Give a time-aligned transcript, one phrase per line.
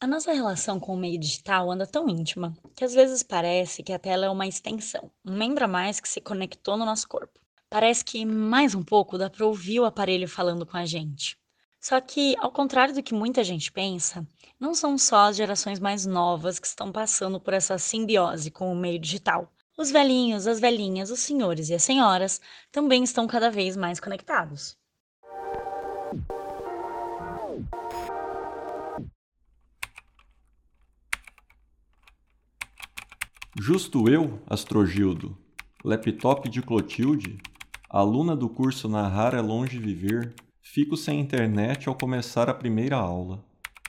[0.00, 3.92] A nossa relação com o meio digital anda tão íntima que às vezes parece que
[3.92, 7.40] a tela é uma extensão, um membro a mais que se conectou no nosso corpo.
[7.68, 11.36] Parece que mais um pouco dá para ouvir o aparelho falando com a gente.
[11.80, 14.24] Só que, ao contrário do que muita gente pensa,
[14.58, 18.76] não são só as gerações mais novas que estão passando por essa simbiose com o
[18.76, 19.52] meio digital.
[19.76, 22.40] Os velhinhos, as velhinhas, os senhores e as senhoras
[22.70, 24.78] também estão cada vez mais conectados.
[33.60, 35.36] Justo eu, Astrogildo,
[35.84, 37.38] laptop de Clotilde,
[37.90, 43.44] aluna do curso Narrar é Longe Viver, fico sem internet ao começar a primeira aula.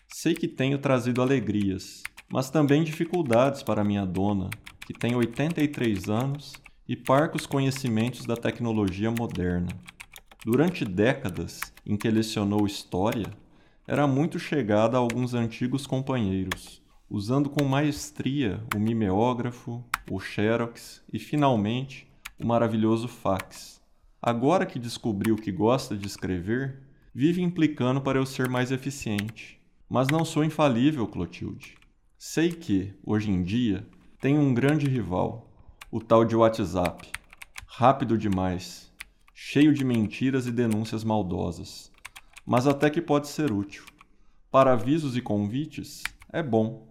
[0.08, 2.02] Sei que tenho trazido alegrias,
[2.34, 4.50] mas também dificuldades para minha dona,
[4.88, 6.54] que tem 83 anos
[6.88, 9.70] e parcos conhecimentos da tecnologia moderna.
[10.44, 13.32] Durante décadas em que lecionou história,
[13.88, 21.18] era muito chegada a alguns antigos companheiros usando com maestria o mimeógrafo, o xerox e,
[21.18, 22.08] finalmente,
[22.40, 23.82] o maravilhoso fax.
[24.22, 29.60] Agora que descobriu que gosta de escrever, vive implicando para eu ser mais eficiente.
[29.90, 31.76] Mas não sou infalível, Clotilde.
[32.18, 33.88] Sei que, hoje em dia,
[34.22, 35.50] tenho um grande rival,
[35.92, 37.10] o tal de WhatsApp.
[37.66, 38.92] Rápido demais,
[39.34, 41.92] cheio de mentiras e denúncias maldosas.
[42.46, 43.86] Mas até que pode ser útil.
[44.52, 46.89] Para avisos e convites, é bom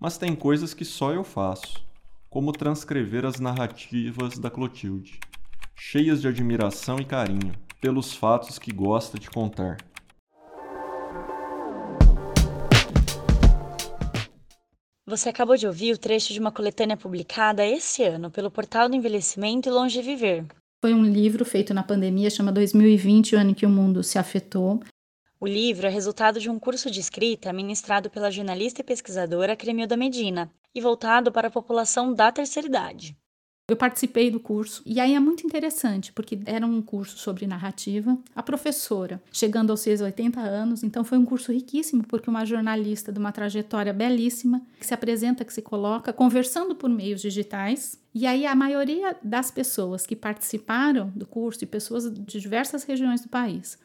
[0.00, 1.84] mas tem coisas que só eu faço,
[2.30, 5.18] como transcrever as narrativas da Clotilde,
[5.74, 9.76] cheias de admiração e carinho pelos fatos que gosta de contar.
[15.06, 18.94] Você acabou de ouvir o trecho de uma coletânea publicada esse ano pelo Portal do
[18.94, 20.44] Envelhecimento e Longe Viver.
[20.84, 24.18] Foi um livro feito na pandemia, chama 2020, o ano em que o mundo se
[24.18, 24.80] afetou,
[25.40, 29.96] o livro é resultado de um curso de escrita ministrado pela jornalista e pesquisadora Cremilda
[29.96, 33.16] Medina e voltado para a população da terceira idade.
[33.70, 38.18] Eu participei do curso e aí é muito interessante, porque era um curso sobre narrativa.
[38.34, 43.12] A professora, chegando aos seus 80 anos, então foi um curso riquíssimo, porque uma jornalista
[43.12, 48.00] de uma trajetória belíssima, que se apresenta, que se coloca, conversando por meios digitais.
[48.14, 53.20] E aí a maioria das pessoas que participaram do curso, e pessoas de diversas regiões
[53.20, 53.78] do país,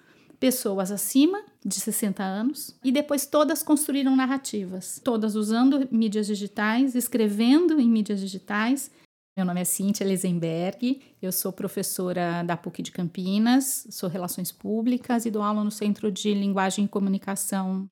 [0.44, 7.80] pessoas acima de 60 anos e depois todas construíram narrativas, todas usando mídias digitais, escrevendo
[7.80, 8.92] em mídias digitais.
[9.38, 15.26] Meu nome é Cíntia Lesenberg, eu sou professora da PUC de Campinas, sou Relações Públicas
[15.26, 17.88] e dou aula no Centro de Linguagem e Comunicação.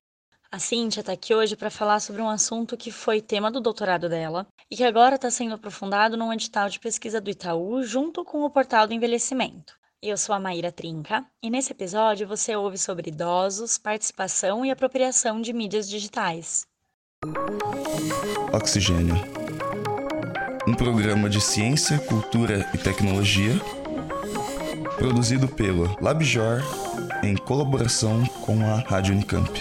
[0.50, 4.10] A Cíntia está aqui hoje para falar sobre um assunto que foi tema do doutorado
[4.10, 8.42] dela e que agora está sendo aprofundado num edital de pesquisa do Itaú junto com
[8.42, 9.80] o Portal do Envelhecimento.
[10.04, 15.40] Eu sou a Maíra Trinca e nesse episódio você ouve sobre idosos, participação e apropriação
[15.40, 16.66] de mídias digitais.
[18.52, 19.14] Oxigênio.
[20.66, 23.52] Um programa de ciência, cultura e tecnologia
[24.98, 26.62] produzido pelo LabJOR
[27.22, 29.52] em colaboração com a Rádio Unicamp.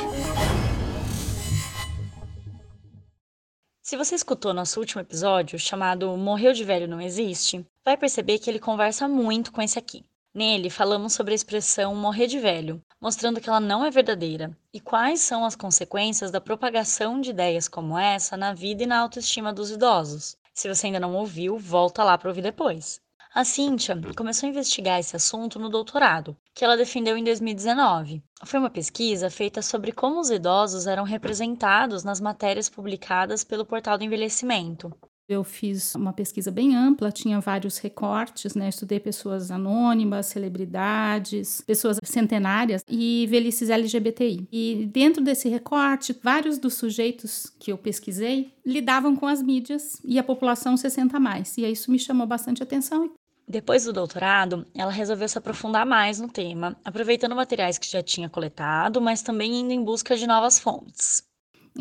[3.84, 8.50] Se você escutou nosso último episódio, chamado Morreu de Velho Não Existe, vai perceber que
[8.50, 10.04] ele conversa muito com esse aqui.
[10.34, 14.80] Nele, falamos sobre a expressão morrer de velho, mostrando que ela não é verdadeira e
[14.80, 19.52] quais são as consequências da propagação de ideias como essa na vida e na autoestima
[19.52, 20.38] dos idosos.
[20.54, 23.02] Se você ainda não ouviu, volta lá para ouvir depois.
[23.34, 28.24] A Cíntia começou a investigar esse assunto no doutorado, que ela defendeu em 2019.
[28.46, 33.98] Foi uma pesquisa feita sobre como os idosos eram representados nas matérias publicadas pelo Portal
[33.98, 34.94] do Envelhecimento.
[35.32, 38.70] Eu fiz uma pesquisa bem ampla, tinha vários recortes, né?
[38.70, 44.48] Estudei pessoas anônimas, celebridades, pessoas centenárias e velhices LGBTI.
[44.52, 50.20] E dentro desse recorte, vários dos sujeitos que eu pesquisei lidavam com as mídias e
[50.20, 51.58] a população 60 mais.
[51.58, 53.12] E isso me chamou bastante atenção
[53.48, 58.30] depois do doutorado, ela resolveu se aprofundar mais no tema, aproveitando materiais que já tinha
[58.30, 61.22] coletado, mas também indo em busca de novas fontes.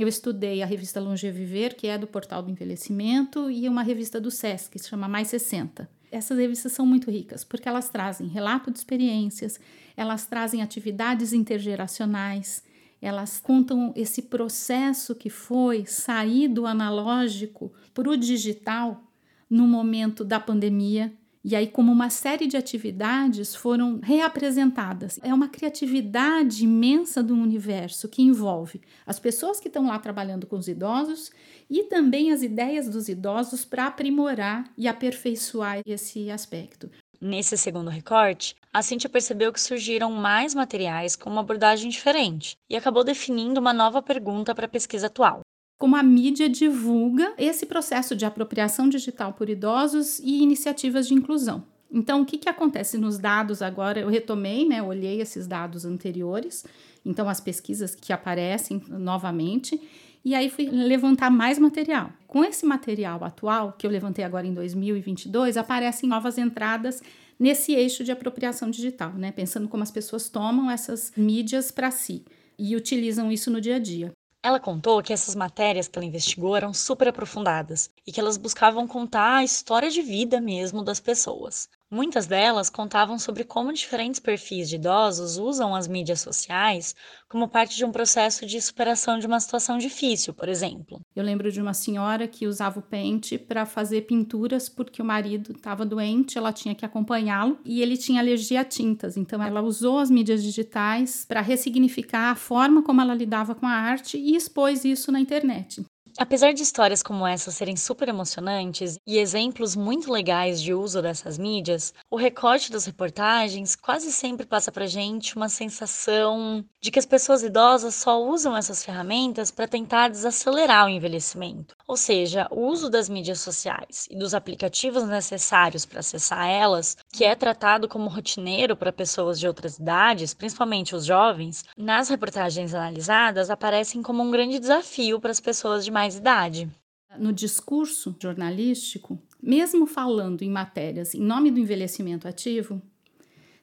[0.01, 4.19] Eu estudei a revista Longe Viver, que é do Portal do Envelhecimento, e uma revista
[4.19, 5.87] do SESC, que se chama Mais 60.
[6.11, 9.61] Essas revistas são muito ricas, porque elas trazem relato de experiências,
[9.95, 12.65] elas trazem atividades intergeracionais,
[13.03, 19.05] elas contam esse processo que foi sair do analógico para o digital
[19.51, 25.19] no momento da pandemia, e aí, como uma série de atividades foram reapresentadas.
[25.23, 30.57] É uma criatividade imensa do universo que envolve as pessoas que estão lá trabalhando com
[30.57, 31.31] os idosos
[31.69, 36.91] e também as ideias dos idosos para aprimorar e aperfeiçoar esse aspecto.
[37.19, 42.77] Nesse segundo recorte, a Cíntia percebeu que surgiram mais materiais com uma abordagem diferente e
[42.77, 45.41] acabou definindo uma nova pergunta para a pesquisa atual.
[45.81, 51.65] Como a mídia divulga esse processo de apropriação digital por idosos e iniciativas de inclusão.
[51.91, 53.99] Então, o que, que acontece nos dados agora?
[53.99, 56.67] Eu retomei, né, olhei esses dados anteriores,
[57.03, 59.81] então as pesquisas que aparecem novamente,
[60.23, 62.13] e aí fui levantar mais material.
[62.27, 67.03] Com esse material atual, que eu levantei agora em 2022, aparecem novas entradas
[67.39, 69.33] nesse eixo de apropriação digital, né?
[69.33, 72.23] Pensando como as pessoas tomam essas mídias para si
[72.59, 74.13] e utilizam isso no dia a dia.
[74.43, 78.87] Ela contou que essas matérias que ela investigou eram super aprofundadas e que elas buscavam
[78.87, 81.71] contar a história de vida mesmo das pessoas.
[81.93, 86.95] Muitas delas contavam sobre como diferentes perfis de idosos usam as mídias sociais
[87.29, 91.01] como parte de um processo de superação de uma situação difícil, por exemplo.
[91.17, 95.51] Eu lembro de uma senhora que usava o pente para fazer pinturas porque o marido
[95.51, 99.17] estava doente, ela tinha que acompanhá-lo e ele tinha alergia a tintas.
[99.17, 103.73] Então ela usou as mídias digitais para ressignificar a forma como ela lidava com a
[103.73, 105.85] arte e expôs isso na internet.
[106.21, 111.39] Apesar de histórias como essa serem super emocionantes e exemplos muito legais de uso dessas
[111.39, 117.07] mídias, o recorte das reportagens quase sempre passa pra gente uma sensação de que as
[117.07, 121.75] pessoas idosas só usam essas ferramentas para tentar desacelerar o envelhecimento.
[121.91, 127.25] Ou seja, o uso das mídias sociais e dos aplicativos necessários para acessar elas, que
[127.25, 133.51] é tratado como rotineiro para pessoas de outras idades, principalmente os jovens, nas reportagens analisadas
[133.51, 136.71] aparecem como um grande desafio para as pessoas de mais idade.
[137.19, 142.81] No discurso jornalístico, mesmo falando em matérias em nome do envelhecimento ativo,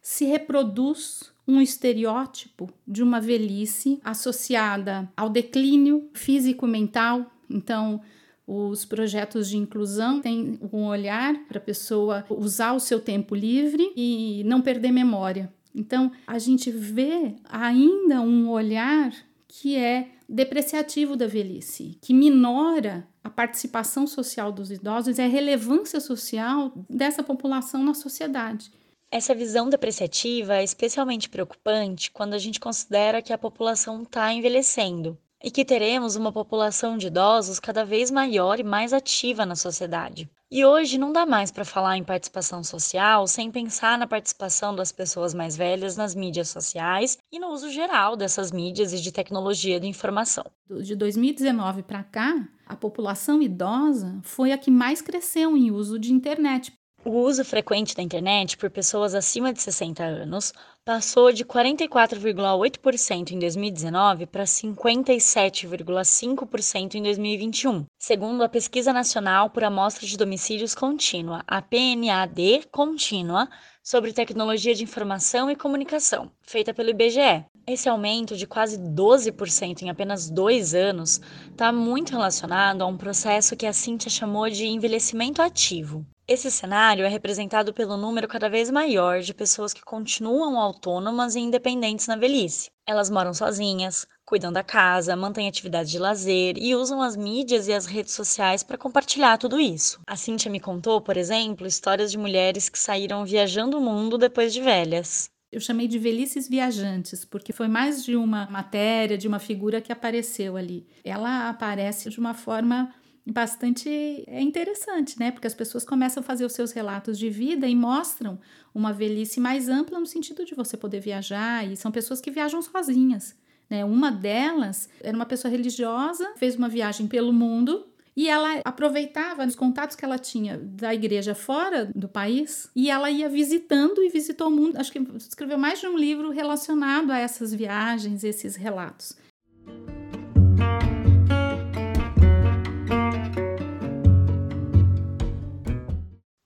[0.02, 7.26] se reproduz um estereótipo de uma velhice associada ao declínio físico-mental.
[7.50, 8.02] Então,
[8.48, 13.92] os projetos de inclusão têm um olhar para a pessoa usar o seu tempo livre
[13.96, 15.54] e não perder memória.
[15.76, 19.14] Então, a gente vê ainda um olhar
[19.48, 26.00] que é depreciativo da velhice, que minora a participação social dos idosos e a relevância
[26.00, 28.72] social dessa população na sociedade.
[29.12, 35.18] Essa visão depreciativa é especialmente preocupante quando a gente considera que a população está envelhecendo
[35.44, 40.30] e que teremos uma população de idosos cada vez maior e mais ativa na sociedade.
[40.50, 44.94] E hoje não dá mais para falar em participação social sem pensar na participação das
[44.94, 49.78] pessoas mais velhas nas mídias sociais e no uso geral dessas mídias e de tecnologia
[49.78, 50.46] de informação.
[50.70, 56.14] De 2019 para cá, a população idosa foi a que mais cresceu em uso de
[56.14, 56.72] internet,
[57.08, 63.40] o uso frequente da internet por pessoas acima de 60 anos passou de 44,8% em
[63.40, 71.62] 2019 para 57,5% em 2021, segundo a Pesquisa Nacional por Amostra de Domicílios Contínua, a
[71.62, 73.48] PNAD Contínua,
[73.82, 77.46] sobre tecnologia de informação e comunicação, feita pelo IBGE.
[77.66, 83.56] Esse aumento de quase 12% em apenas dois anos está muito relacionado a um processo
[83.56, 86.06] que a Cíntia chamou de envelhecimento ativo.
[86.30, 91.40] Esse cenário é representado pelo número cada vez maior de pessoas que continuam autônomas e
[91.40, 92.70] independentes na velhice.
[92.86, 97.74] Elas moram sozinhas, cuidam da casa, mantêm atividades de lazer e usam as mídias e
[97.74, 100.02] as redes sociais para compartilhar tudo isso.
[100.06, 104.52] A Cintia me contou, por exemplo, histórias de mulheres que saíram viajando o mundo depois
[104.52, 105.30] de velhas.
[105.50, 109.94] Eu chamei de velhices viajantes, porque foi mais de uma matéria, de uma figura que
[109.94, 110.86] apareceu ali.
[111.06, 112.94] Ela aparece de uma forma
[113.32, 113.90] bastante
[114.28, 115.32] é interessante, né?
[115.32, 118.40] Porque as pessoas começam a fazer os seus relatos de vida e mostram
[118.74, 122.62] uma velhice mais ampla no sentido de você poder viajar, e são pessoas que viajam
[122.62, 123.36] sozinhas.
[123.70, 123.84] Né?
[123.84, 127.86] Uma delas era uma pessoa religiosa, fez uma viagem pelo mundo
[128.16, 133.12] e ela aproveitava os contatos que ela tinha da igreja fora do país e ela
[133.12, 134.78] ia visitando e visitou o mundo.
[134.78, 139.16] Acho que escreveu mais de um livro relacionado a essas viagens, esses relatos.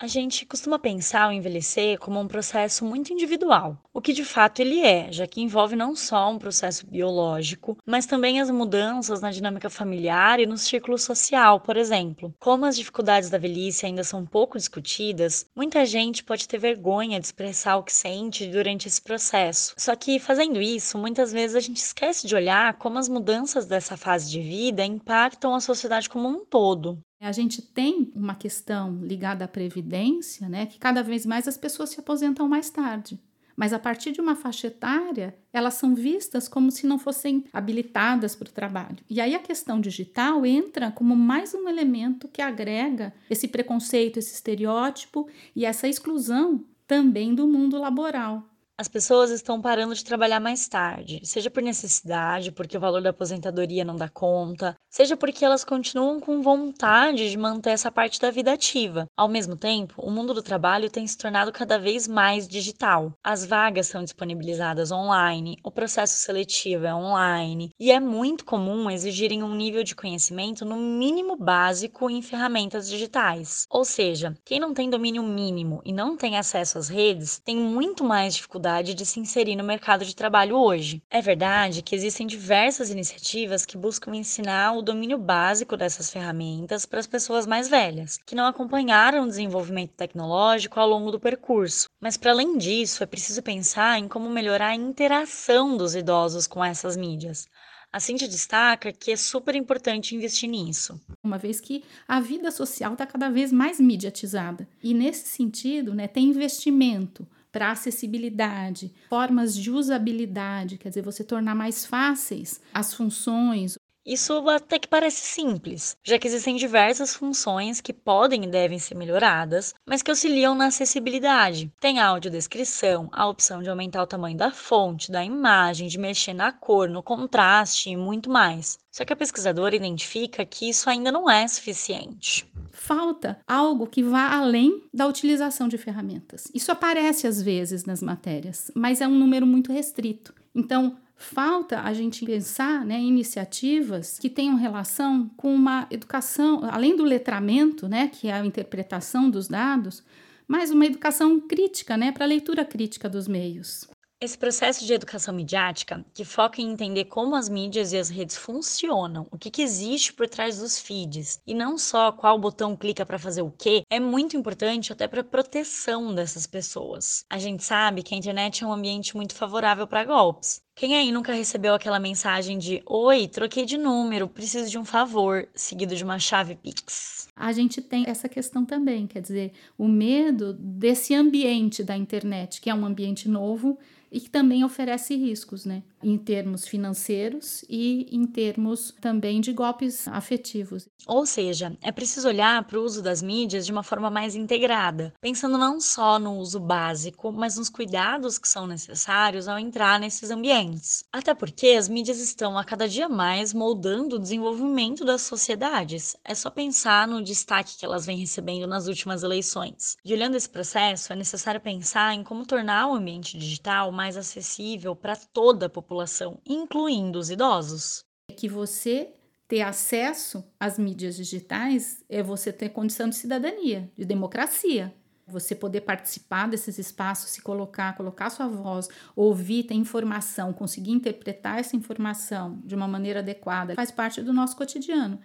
[0.01, 4.59] A gente costuma pensar o envelhecer como um processo muito individual, o que de fato
[4.59, 9.29] ele é, já que envolve não só um processo biológico, mas também as mudanças na
[9.29, 12.33] dinâmica familiar e no círculo social, por exemplo.
[12.39, 17.27] Como as dificuldades da velhice ainda são pouco discutidas, muita gente pode ter vergonha de
[17.27, 19.75] expressar o que sente durante esse processo.
[19.77, 23.95] Só que fazendo isso, muitas vezes a gente esquece de olhar como as mudanças dessa
[23.95, 26.97] fase de vida impactam a sociedade como um todo.
[27.21, 31.91] A gente tem uma questão ligada à previdência, né, que cada vez mais as pessoas
[31.91, 33.19] se aposentam mais tarde.
[33.55, 38.35] Mas a partir de uma faixa etária, elas são vistas como se não fossem habilitadas
[38.35, 38.97] para o trabalho.
[39.07, 44.33] E aí a questão digital entra como mais um elemento que agrega esse preconceito, esse
[44.33, 48.50] estereótipo e essa exclusão também do mundo laboral.
[48.81, 53.11] As pessoas estão parando de trabalhar mais tarde, seja por necessidade, porque o valor da
[53.11, 58.31] aposentadoria não dá conta, seja porque elas continuam com vontade de manter essa parte da
[58.31, 59.05] vida ativa.
[59.15, 63.13] Ao mesmo tempo, o mundo do trabalho tem se tornado cada vez mais digital.
[63.23, 69.43] As vagas são disponibilizadas online, o processo seletivo é online, e é muito comum exigirem
[69.43, 73.67] um nível de conhecimento no mínimo básico em ferramentas digitais.
[73.69, 78.03] Ou seja, quem não tem domínio mínimo e não tem acesso às redes tem muito
[78.03, 81.01] mais dificuldade dificuldade de se inserir no mercado de trabalho hoje.
[81.09, 86.99] É verdade que existem diversas iniciativas que buscam ensinar o domínio básico dessas ferramentas para
[86.99, 91.89] as pessoas mais velhas, que não acompanharam o desenvolvimento tecnológico ao longo do percurso.
[91.99, 96.63] Mas, para além disso, é preciso pensar em como melhorar a interação dos idosos com
[96.63, 97.47] essas mídias.
[97.93, 100.97] A Cintia destaca que é super importante investir nisso.
[101.21, 104.65] Uma vez que a vida social está cada vez mais mediatizada.
[104.81, 111.55] E nesse sentido, né, tem investimento para acessibilidade, formas de usabilidade, quer dizer, você tornar
[111.55, 113.75] mais fáceis as funções.
[114.05, 118.95] Isso até que parece simples, já que existem diversas funções que podem e devem ser
[118.95, 121.71] melhoradas, mas que auxiliam na acessibilidade.
[121.79, 126.33] Tem a audiodescrição, a opção de aumentar o tamanho da fonte, da imagem, de mexer
[126.33, 128.79] na cor, no contraste e muito mais.
[128.91, 134.33] Só que a pesquisadora identifica que isso ainda não é suficiente falta algo que vá
[134.33, 136.47] além da utilização de ferramentas.
[136.53, 140.33] Isso aparece às vezes nas matérias, mas é um número muito restrito.
[140.53, 147.03] Então, falta a gente pensar né, iniciativas que tenham relação com uma educação, além do
[147.03, 150.03] letramento, né, que é a interpretação dos dados,
[150.47, 153.87] mas uma educação crítica, né, para a leitura crítica dos meios.
[154.23, 158.37] Esse processo de educação midiática, que foca em entender como as mídias e as redes
[158.37, 163.03] funcionam, o que, que existe por trás dos feeds, e não só qual botão clica
[163.03, 167.25] para fazer o quê, é muito importante até para a proteção dessas pessoas.
[167.31, 170.61] A gente sabe que a internet é um ambiente muito favorável para golpes.
[170.75, 175.47] Quem aí nunca recebeu aquela mensagem de Oi, troquei de número, preciso de um favor,
[175.53, 177.27] seguido de uma chave Pix?
[177.35, 182.69] A gente tem essa questão também, quer dizer, o medo desse ambiente da internet, que
[182.69, 183.77] é um ambiente novo
[184.11, 185.83] e que também oferece riscos, né?
[186.03, 190.87] Em termos financeiros e em termos também de golpes afetivos.
[191.07, 195.13] Ou seja, é preciso olhar para o uso das mídias de uma forma mais integrada,
[195.21, 200.29] pensando não só no uso básico, mas nos cuidados que são necessários ao entrar nesses
[200.29, 200.70] ambientes.
[201.11, 206.15] Até porque as mídias estão a cada dia mais moldando o desenvolvimento das sociedades.
[206.23, 209.97] É só pensar no destaque que elas vêm recebendo nas últimas eleições.
[210.03, 214.95] E olhando esse processo, é necessário pensar em como tornar o ambiente digital mais acessível
[214.95, 218.05] para toda a população, incluindo os idosos.
[218.29, 219.13] É que você
[219.51, 224.93] ter acesso às mídias digitais é você ter condição de cidadania, de democracia.
[225.27, 231.59] Você poder participar desses espaços, se colocar, colocar sua voz, ouvir, ter informação, conseguir interpretar
[231.59, 235.19] essa informação de uma maneira adequada, faz parte do nosso cotidiano.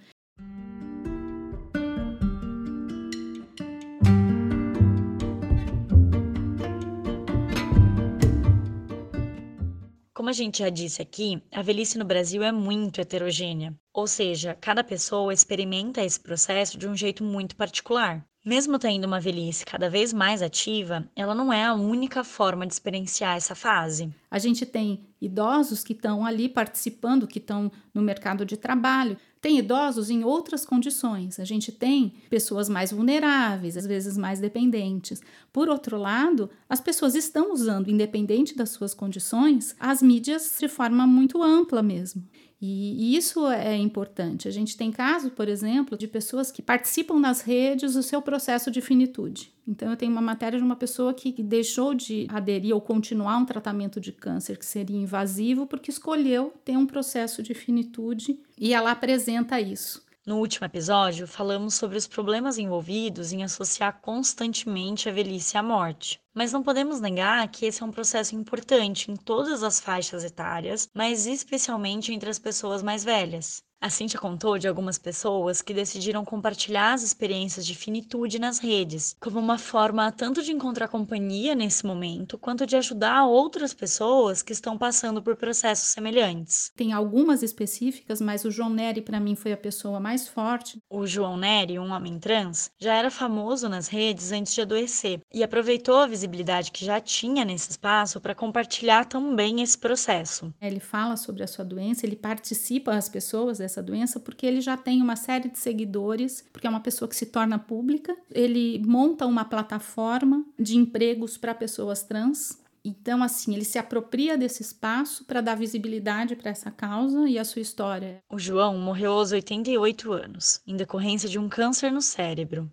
[10.27, 14.57] Como a gente já disse aqui, a velhice no Brasil é muito heterogênea, ou seja,
[14.61, 18.27] cada pessoa experimenta esse processo de um jeito muito particular.
[18.47, 22.73] Mesmo tendo uma velhice cada vez mais ativa, ela não é a única forma de
[22.73, 24.09] experienciar essa fase.
[24.31, 29.61] A gente tem idosos que estão ali participando, que estão no mercado de trabalho, tem
[29.61, 31.39] idosos em outras condições.
[31.39, 35.23] A gente tem pessoas mais vulneráveis, às vezes mais dependentes.
[35.53, 41.07] Por outro lado, as pessoas estão usando, independente das suas condições, as mídias de forma
[41.07, 42.25] muito ampla mesmo.
[42.61, 44.49] E, isso é importante.
[44.49, 48.69] A gente tem casos, por exemplo, de pessoas que participam nas redes do seu processo
[48.69, 49.56] de finitude.
[49.67, 53.45] Então, eu tenho uma matéria de uma pessoa que deixou de aderir ou continuar um
[53.45, 58.93] tratamento de câncer que seria invasivo porque escolheu ter um processo de finitude e ela
[58.93, 60.07] apresenta isso.
[60.27, 66.21] No último episódio, falamos sobre os problemas envolvidos em associar constantemente a velhice à morte.
[66.35, 70.91] Mas não podemos negar que esse é um processo importante em todas as faixas etárias,
[70.93, 73.63] mas especialmente entre as pessoas mais velhas.
[73.87, 79.15] A Cintia contou de algumas pessoas que decidiram compartilhar as experiências de finitude nas redes,
[79.21, 84.53] como uma forma tanto de encontrar companhia nesse momento, quanto de ajudar outras pessoas que
[84.53, 86.73] estão passando por processos semelhantes.
[86.75, 90.83] Tem algumas específicas, mas o João Neri para mim foi a pessoa mais forte.
[90.91, 95.45] O João Neri, um homem trans, já era famoso nas redes antes de adoecer e
[95.45, 100.53] aproveitou a visibilidade que já tinha nesse espaço para compartilhar também esse processo.
[100.61, 104.77] Ele fala sobre a sua doença, ele participa as pessoas dessa doença porque ele já
[104.77, 108.17] tem uma série de seguidores, porque é uma pessoa que se torna pública.
[108.31, 112.59] Ele monta uma plataforma de empregos para pessoas trans.
[112.85, 117.45] Então, assim, ele se apropria desse espaço para dar visibilidade para essa causa e a
[117.45, 118.23] sua história.
[118.31, 122.73] O João morreu aos 88 anos, em decorrência de um câncer no cérebro.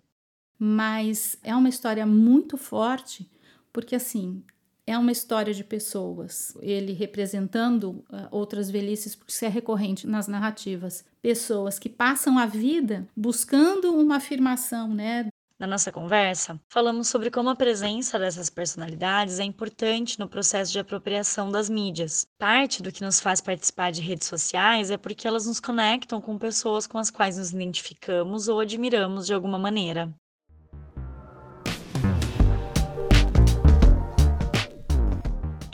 [0.56, 3.28] Mas é uma história muito forte,
[3.72, 4.44] porque assim,
[4.86, 10.28] é uma história de pessoas, ele representando uh, outras velhices, porque isso é recorrente nas
[10.28, 11.04] narrativas.
[11.22, 15.26] Pessoas que passam a vida buscando uma afirmação, né?
[15.56, 20.80] Na nossa conversa, falamos sobre como a presença dessas personalidades é importante no processo de
[20.80, 22.26] apropriação das mídias.
[22.36, 26.36] Parte do que nos faz participar de redes sociais é porque elas nos conectam com
[26.36, 30.12] pessoas com as quais nos identificamos ou admiramos de alguma maneira.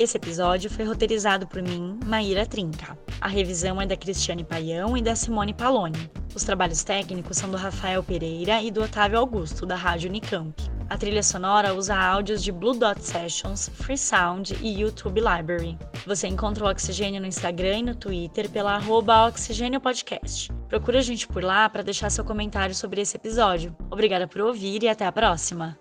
[0.01, 2.99] Esse episódio foi roteirizado por mim, Maíra Trinca.
[3.21, 6.11] A revisão é da Cristiane Paião e da Simone Paloni.
[6.35, 10.55] Os trabalhos técnicos são do Rafael Pereira e do Otávio Augusto, da Rádio Unicamp.
[10.89, 15.77] A trilha sonora usa áudios de Blue Dot Sessions, Free Sound e YouTube Library.
[16.07, 20.51] Você encontra o Oxigênio no Instagram e no Twitter pela arroba Oxigênio Podcast.
[20.67, 23.77] Procura a gente por lá para deixar seu comentário sobre esse episódio.
[23.91, 25.80] Obrigada por ouvir e até a próxima!